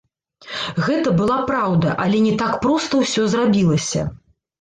[0.85, 4.01] Гэта была праўда, але не так проста ўсё зрабілася.